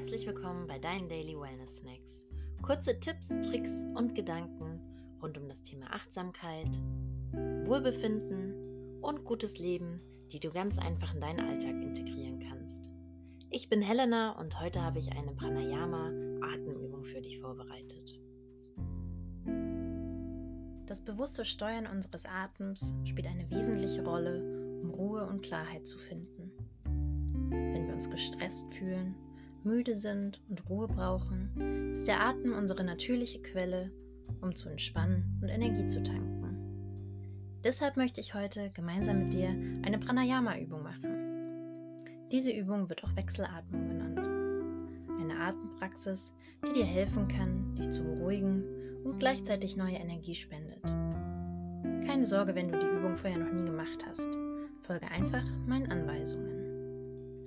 Herzlich 0.00 0.26
willkommen 0.26 0.66
bei 0.66 0.78
deinen 0.78 1.10
Daily 1.10 1.38
Wellness 1.38 1.76
Snacks. 1.76 2.24
Kurze 2.62 2.98
Tipps, 3.00 3.28
Tricks 3.28 3.84
und 3.94 4.14
Gedanken 4.14 4.80
rund 5.20 5.36
um 5.36 5.46
das 5.46 5.62
Thema 5.62 5.92
Achtsamkeit, 5.92 6.70
Wohlbefinden 7.66 8.98
und 9.02 9.26
gutes 9.26 9.58
Leben, 9.58 10.00
die 10.32 10.40
du 10.40 10.50
ganz 10.50 10.78
einfach 10.78 11.12
in 11.12 11.20
deinen 11.20 11.40
Alltag 11.40 11.74
integrieren 11.82 12.40
kannst. 12.40 12.88
Ich 13.50 13.68
bin 13.68 13.82
Helena 13.82 14.40
und 14.40 14.58
heute 14.58 14.80
habe 14.82 15.00
ich 15.00 15.12
eine 15.12 15.32
Pranayama-Atemübung 15.32 17.04
für 17.04 17.20
dich 17.20 17.38
vorbereitet. 17.38 18.18
Das 20.86 21.04
bewusste 21.04 21.44
Steuern 21.44 21.86
unseres 21.86 22.24
Atems 22.24 22.94
spielt 23.04 23.26
eine 23.26 23.50
wesentliche 23.50 24.02
Rolle, 24.02 24.80
um 24.82 24.92
Ruhe 24.92 25.26
und 25.26 25.42
Klarheit 25.42 25.86
zu 25.86 25.98
finden. 25.98 26.52
Wenn 27.50 27.86
wir 27.86 27.92
uns 27.92 28.08
gestresst 28.08 28.72
fühlen, 28.72 29.14
müde 29.64 29.94
sind 29.94 30.40
und 30.48 30.68
Ruhe 30.68 30.88
brauchen, 30.88 31.92
ist 31.92 32.06
der 32.08 32.20
Atem 32.20 32.54
unsere 32.54 32.84
natürliche 32.84 33.40
Quelle, 33.42 33.90
um 34.40 34.54
zu 34.54 34.68
entspannen 34.68 35.38
und 35.42 35.48
Energie 35.48 35.88
zu 35.88 36.02
tanken. 36.02 36.40
Deshalb 37.62 37.98
möchte 37.98 38.20
ich 38.20 38.32
heute 38.32 38.70
gemeinsam 38.70 39.24
mit 39.24 39.34
dir 39.34 39.48
eine 39.82 39.98
Pranayama-Übung 39.98 40.82
machen. 40.82 41.98
Diese 42.32 42.50
Übung 42.50 42.88
wird 42.88 43.04
auch 43.04 43.14
Wechselatmung 43.16 43.86
genannt. 43.86 44.18
Eine 45.20 45.38
Atempraxis, 45.40 46.32
die 46.66 46.72
dir 46.72 46.86
helfen 46.86 47.28
kann, 47.28 47.74
dich 47.74 47.90
zu 47.90 48.02
beruhigen 48.02 48.64
und 49.04 49.18
gleichzeitig 49.18 49.76
neue 49.76 49.96
Energie 49.96 50.34
spendet. 50.34 50.82
Keine 52.06 52.26
Sorge, 52.26 52.54
wenn 52.54 52.68
du 52.72 52.78
die 52.78 52.86
Übung 52.86 53.18
vorher 53.18 53.38
noch 53.38 53.52
nie 53.52 53.64
gemacht 53.64 54.06
hast. 54.08 54.28
Folge 54.82 55.08
einfach 55.10 55.44
meinen 55.66 55.90
Anweisungen. 55.90 56.59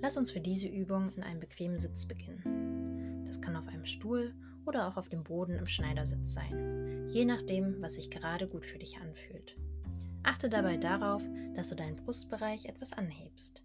Lass 0.04 0.18
uns 0.18 0.32
für 0.32 0.40
diese 0.40 0.68
Übung 0.68 1.14
in 1.16 1.22
einem 1.22 1.40
bequemen 1.40 1.80
Sitz 1.80 2.04
beginnen. 2.04 3.24
Das 3.24 3.40
kann 3.40 3.56
auf 3.56 3.66
einem 3.68 3.86
Stuhl 3.86 4.34
oder 4.66 4.86
auch 4.86 4.98
auf 4.98 5.08
dem 5.08 5.24
Boden 5.24 5.56
im 5.56 5.66
Schneidersitz 5.66 6.34
sein, 6.34 7.08
je 7.08 7.24
nachdem, 7.24 7.80
was 7.80 7.94
sich 7.94 8.10
gerade 8.10 8.46
gut 8.46 8.66
für 8.66 8.76
dich 8.78 8.98
anfühlt. 8.98 9.56
Achte 10.22 10.50
dabei 10.50 10.76
darauf, 10.76 11.22
dass 11.54 11.70
du 11.70 11.74
deinen 11.74 11.96
Brustbereich 11.96 12.66
etwas 12.66 12.92
anhebst. 12.92 13.64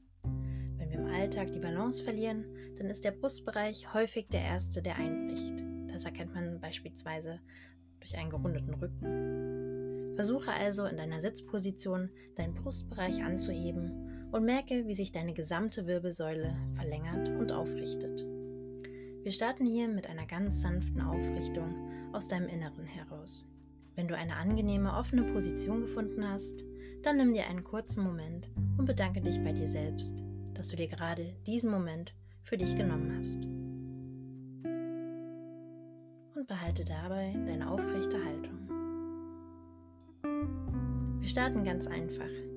Wenn 0.78 0.90
wir 0.90 1.00
im 1.00 1.14
Alltag 1.14 1.52
die 1.52 1.60
Balance 1.60 2.02
verlieren, 2.06 2.45
dann 2.78 2.88
ist 2.88 3.04
der 3.04 3.12
Brustbereich 3.12 3.94
häufig 3.94 4.30
der 4.30 4.44
erste, 4.44 4.82
der 4.82 4.95
einbricht. 4.95 5.62
Das 5.92 6.06
erkennt 6.06 6.34
man 6.36 6.62
beispielsweise 6.62 7.42
durch 8.00 8.17
einen 8.17 8.30
gerundeten 8.30 8.76
Rücken. 8.76 10.16
Versuche 10.16 10.54
also 10.54 10.86
in 10.86 10.95
deiner 10.95 11.20
Sitzposition 11.20 12.10
deinen 12.38 12.54
Brustbereich 12.54 13.22
anzuheben 13.22 14.09
und 14.32 14.46
merke, 14.46 14.88
wie 14.88 14.94
sich 14.94 15.12
deine 15.12 15.34
gesamte 15.34 15.88
Wirbelsäule 15.88 16.56
verlängert 16.76 17.30
und 17.30 17.52
aufrichtet. 17.52 18.26
Wir 19.24 19.32
starten 19.32 19.66
hier 19.66 19.88
mit 19.88 20.08
einer 20.08 20.26
ganz 20.26 20.62
sanften 20.62 21.02
Aufrichtung 21.02 21.76
aus 22.14 22.28
deinem 22.28 22.48
Inneren 22.48 22.86
heraus. 22.86 23.48
Wenn 23.96 24.08
du 24.08 24.16
eine 24.16 24.36
angenehme, 24.38 24.94
offene 24.94 25.24
Position 25.24 25.82
gefunden 25.82 26.28
hast, 26.28 26.64
dann 27.04 27.18
nimm 27.18 27.34
dir 27.34 27.48
einen 27.48 27.64
kurzen 27.64 28.04
Moment 28.04 28.50
und 28.78 28.86
bedanke 28.86 29.22
dich 29.22 29.44
bei 29.44 29.52
dir 29.52 29.68
selbst, 29.68 30.24
dass 30.54 30.70
du 30.70 30.78
dir 30.78 30.88
gerade 30.88 31.36
diesen 31.46 31.70
Moment 31.70 32.14
für 32.44 32.58
dich 32.58 32.76
genommen 32.76 33.16
hast. 33.18 33.44
Und 36.36 36.48
behalte 36.48 36.86
dabei 36.86 37.34
deine 37.46 37.70
aufrechte 37.70 38.24
Haltung. 38.24 38.70
Wir 41.20 41.28
starten 41.28 41.64
ganz 41.64 41.88
einfach. 41.88 42.48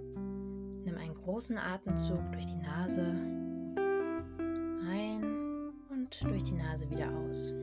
Großen 1.33 1.57
Atemzug 1.57 2.21
durch 2.33 2.45
die 2.45 2.57
Nase 2.59 3.07
ein 4.87 5.25
und 5.89 6.23
durch 6.25 6.45
die 6.45 6.53
Nase 6.53 6.91
wieder 6.91 7.09
aus. 7.11 7.55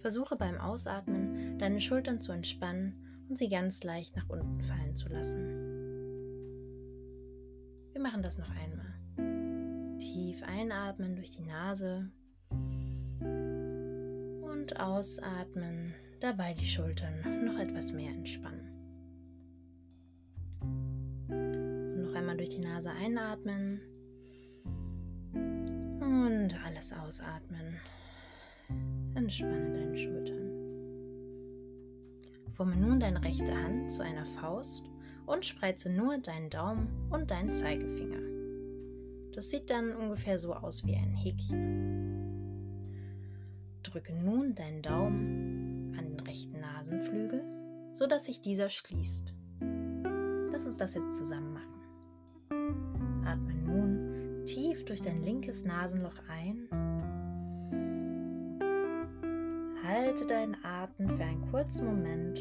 Versuche 0.00 0.36
beim 0.36 0.58
Ausatmen 0.58 1.58
deine 1.58 1.82
Schultern 1.82 2.22
zu 2.22 2.32
entspannen 2.32 3.26
und 3.28 3.36
sie 3.36 3.50
ganz 3.50 3.84
leicht 3.84 4.16
nach 4.16 4.26
unten 4.30 4.62
fallen 4.62 4.96
zu 4.96 5.10
lassen. 5.10 5.38
Wir 7.92 8.00
machen 8.00 8.22
das 8.22 8.38
noch 8.38 8.48
einmal. 8.48 9.98
Tief 9.98 10.42
einatmen 10.44 11.14
durch 11.14 11.32
die 11.32 11.44
Nase 11.44 12.10
und 13.20 14.80
ausatmen, 14.80 15.92
dabei 16.20 16.54
die 16.54 16.64
Schultern 16.64 17.44
noch 17.44 17.58
etwas 17.58 17.92
mehr 17.92 18.12
entspannen. 18.12 18.73
Einmal 22.16 22.36
durch 22.36 22.50
die 22.50 22.60
Nase 22.60 22.90
einatmen 22.90 23.80
und 25.34 26.54
alles 26.64 26.92
ausatmen. 26.92 27.80
Entspanne 29.14 29.72
deine 29.72 29.96
Schultern. 29.96 30.50
Forme 32.54 32.76
nun 32.76 33.00
deine 33.00 33.22
rechte 33.22 33.54
Hand 33.54 33.90
zu 33.90 34.02
einer 34.02 34.26
Faust 34.40 34.84
und 35.26 35.44
spreize 35.44 35.90
nur 35.90 36.18
deinen 36.18 36.50
Daumen 36.50 36.88
und 37.10 37.30
deinen 37.30 37.52
Zeigefinger. 37.52 38.20
Das 39.34 39.50
sieht 39.50 39.70
dann 39.70 39.92
ungefähr 39.96 40.38
so 40.38 40.54
aus 40.54 40.86
wie 40.86 40.94
ein 40.94 41.12
Häkchen. 41.12 42.14
Drücke 43.82 44.14
nun 44.14 44.54
deinen 44.54 44.82
Daumen 44.82 45.94
an 45.98 46.08
den 46.08 46.20
rechten 46.20 46.60
Nasenflügel, 46.60 47.42
sodass 47.92 48.24
sich 48.24 48.40
dieser 48.40 48.70
schließt. 48.70 49.34
Lass 50.52 50.66
uns 50.66 50.78
das 50.78 50.94
jetzt 50.94 51.16
zusammen 51.16 51.52
machen. 51.54 51.73
Tief 54.46 54.84
durch 54.84 55.00
dein 55.00 55.22
linkes 55.22 55.64
Nasenloch 55.64 56.16
ein. 56.28 56.68
Halte 59.82 60.26
deinen 60.26 60.56
Atem 60.62 61.08
für 61.08 61.24
einen 61.24 61.50
kurzen 61.50 61.86
Moment. 61.86 62.38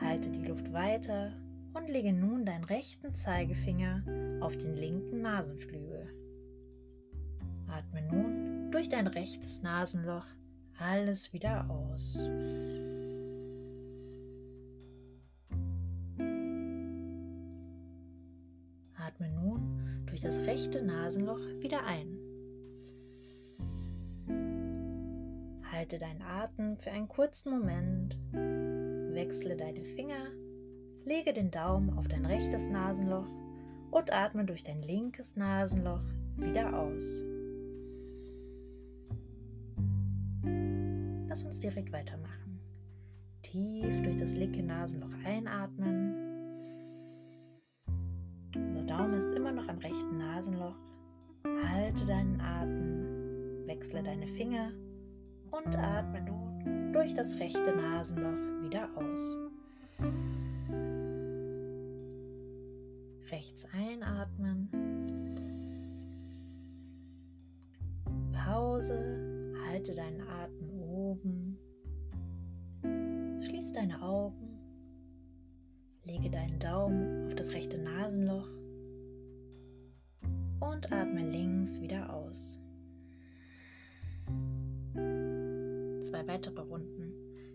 Halte 0.00 0.30
die 0.30 0.44
Luft 0.46 0.72
weiter 0.72 1.32
und 1.74 1.88
lege 1.88 2.12
nun 2.12 2.44
deinen 2.44 2.64
rechten 2.64 3.14
Zeigefinger 3.14 4.02
auf 4.40 4.56
den 4.56 4.76
linken 4.76 5.22
Nasenflügel. 5.22 6.08
Atme 7.68 8.02
nun 8.02 8.70
durch 8.72 8.88
dein 8.88 9.06
rechtes 9.06 9.62
Nasenloch 9.62 10.26
alles 10.78 11.32
wieder 11.32 11.70
aus. 11.70 12.28
Atme 19.16 19.30
nun 19.30 20.04
durch 20.06 20.20
das 20.20 20.38
rechte 20.40 20.84
Nasenloch 20.84 21.40
wieder 21.60 21.84
ein. 21.86 22.18
Halte 25.72 25.98
deinen 25.98 26.20
Atem 26.22 26.76
für 26.76 26.90
einen 26.90 27.08
kurzen 27.08 27.50
Moment, 27.50 28.18
wechsle 29.14 29.56
deine 29.56 29.84
Finger, 29.84 30.26
lege 31.04 31.32
den 31.32 31.50
Daumen 31.50 31.96
auf 31.96 32.08
dein 32.08 32.26
rechtes 32.26 32.68
Nasenloch 32.68 33.28
und 33.90 34.12
atme 34.12 34.44
durch 34.44 34.64
dein 34.64 34.82
linkes 34.82 35.34
Nasenloch 35.34 36.04
wieder 36.36 36.78
aus. 36.78 37.22
Lass 41.28 41.42
uns 41.42 41.60
direkt 41.60 41.92
weitermachen. 41.92 42.60
Tief 43.42 44.02
durch 44.02 44.18
das 44.18 44.34
linke 44.34 44.62
Nasenloch 44.62 45.12
einatmen 45.24 46.25
noch 49.56 49.68
am 49.68 49.78
rechten 49.78 50.18
Nasenloch. 50.18 50.76
Halte 51.44 52.04
deinen 52.04 52.40
Atem, 52.40 53.66
wechsle 53.66 54.02
deine 54.02 54.26
Finger 54.26 54.70
und 55.50 55.76
atme 55.76 56.20
nun 56.20 56.92
durch 56.92 57.14
das 57.14 57.38
rechte 57.38 57.74
Nasenloch 57.74 58.62
wieder 58.62 58.88
aus. 58.96 59.36
Rechts 63.30 63.66
einatmen. 63.72 64.68
Pause, 68.32 69.54
halte 69.68 69.94
deinen 69.94 70.20
Atem 70.20 70.80
oben. 70.80 71.58
Schließ 73.42 73.72
deine 73.72 74.02
Augen. 74.02 74.58
Lege 76.04 76.30
deinen 76.30 76.58
Daumen 76.58 77.26
auf 77.26 77.34
das 77.34 77.52
rechte 77.52 77.78
Nasenloch 77.78 78.48
und 80.60 80.92
atme 80.92 81.22
links 81.22 81.80
wieder 81.80 82.12
aus. 82.12 82.58
Zwei 84.94 86.26
weitere 86.26 86.60
Runden. 86.60 87.12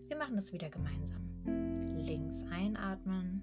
Wir 0.08 0.16
machen 0.16 0.36
das 0.36 0.52
wieder 0.52 0.68
gemeinsam. 0.68 1.22
Links 1.96 2.44
einatmen. 2.50 3.42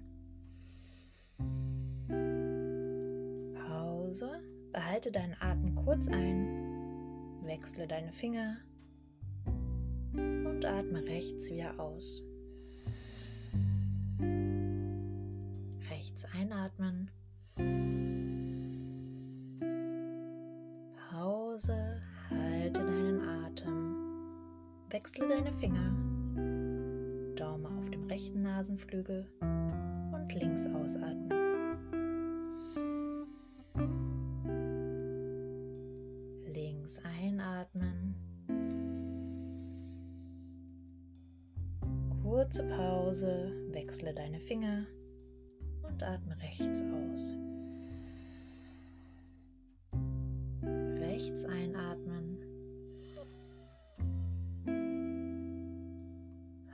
Pause. 3.66 4.40
Behalte 4.72 5.10
deinen 5.10 5.34
Atem 5.40 5.74
kurz 5.74 6.08
ein. 6.08 7.42
Wechsle 7.44 7.86
deine 7.86 8.12
Finger. 8.12 8.56
Und 10.14 10.64
atme 10.64 11.04
rechts 11.04 11.50
wieder 11.50 11.78
aus. 11.78 12.22
Rechts 15.90 16.24
einatmen 16.34 17.10
Pause, 21.60 22.00
halte 22.30 22.80
deinen 22.80 23.20
Atem, 23.20 23.94
wechsle 24.88 25.28
deine 25.28 25.52
Finger, 25.52 25.92
Daumen 27.36 27.66
auf 27.66 27.90
dem 27.90 28.06
rechten 28.06 28.40
Nasenflügel 28.40 29.26
und 29.42 30.34
links 30.40 30.66
ausatmen. 30.66 31.28
Links 36.46 36.98
einatmen. 37.20 38.14
Kurze 42.22 42.62
Pause, 42.68 43.52
wechsle 43.72 44.14
deine 44.14 44.40
Finger 44.40 44.86
und 45.82 46.02
atme 46.02 46.38
rechts 46.40 46.82
aus. 46.82 47.34
Rechts 51.20 51.44
einatmen. 51.44 52.38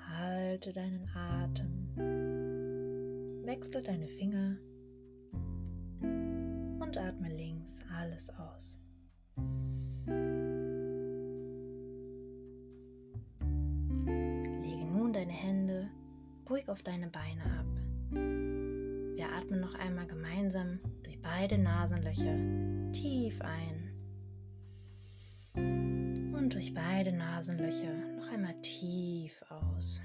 Halte 0.09 0.73
deinen 0.73 1.09
Atem. 1.13 1.89
Wechsle 3.45 3.83
deine 3.83 4.07
Finger 4.07 4.57
und 6.01 6.97
atme 6.97 7.29
links 7.29 7.81
alles 7.93 8.31
aus. 8.39 8.79
Lege 14.63 14.87
nun 14.87 15.13
deine 15.13 15.33
Hände 15.33 15.91
ruhig 16.49 16.69
auf 16.69 16.85
deine 16.85 17.09
Beine 17.09 17.43
ab. 17.43 17.67
Wir 19.17 19.29
atmen 19.29 19.59
noch 19.59 19.75
einmal 19.75 20.07
gemeinsam 20.07 20.79
durch 21.03 21.21
beide 21.21 21.59
Nasenlöcher 21.59 22.93
tief 22.93 23.41
ein 23.41 23.86
und 26.47 26.55
durch 26.55 26.73
beide 26.73 27.11
Nasenlöcher 27.11 27.93
noch 28.15 28.29
einmal 28.29 28.55
tief 28.63 29.33
aus. 29.49 30.01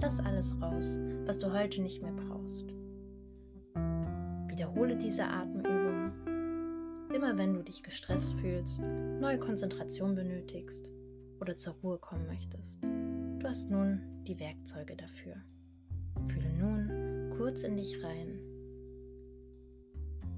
Lass 0.00 0.18
alles 0.18 0.60
raus, 0.60 0.98
was 1.24 1.38
du 1.38 1.52
heute 1.52 1.80
nicht 1.80 2.02
mehr 2.02 2.10
brauchst. 2.10 2.66
Wiederhole 4.48 4.96
diese 4.96 5.22
Atemübung 5.22 6.10
immer, 7.14 7.38
wenn 7.38 7.54
du 7.54 7.62
dich 7.62 7.84
gestresst 7.84 8.34
fühlst, 8.40 8.80
neue 8.80 9.38
Konzentration 9.38 10.16
benötigst 10.16 10.90
oder 11.40 11.56
zur 11.56 11.74
Ruhe 11.84 11.98
kommen 11.98 12.26
möchtest. 12.26 12.82
Du 12.82 13.46
hast 13.46 13.70
nun 13.70 14.00
die 14.26 14.40
Werkzeuge 14.40 14.96
dafür. 14.96 15.36
Fühle 16.26 16.52
nun 16.54 17.30
kurz 17.38 17.62
in 17.62 17.76
dich 17.76 18.02
rein. 18.02 18.40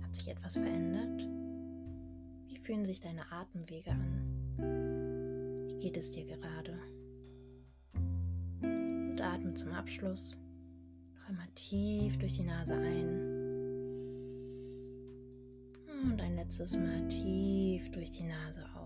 Hat 0.02 0.14
sich 0.14 0.28
etwas 0.28 0.58
verändert? 0.58 1.43
Fühlen 2.64 2.86
sich 2.86 3.00
deine 3.00 3.30
Atemwege 3.30 3.90
an? 3.90 5.66
Wie 5.68 5.78
geht 5.80 5.98
es 5.98 6.12
dir 6.12 6.24
gerade? 6.24 6.78
Und 8.62 9.20
atme 9.20 9.52
zum 9.52 9.72
Abschluss 9.72 10.38
noch 11.14 11.28
einmal 11.28 11.48
tief 11.54 12.16
durch 12.16 12.32
die 12.32 12.42
Nase 12.42 12.72
ein. 12.72 13.08
Und 16.04 16.22
ein 16.22 16.36
letztes 16.36 16.74
Mal 16.74 17.06
tief 17.08 17.90
durch 17.90 18.10
die 18.10 18.24
Nase 18.24 18.64
aus. 18.74 18.83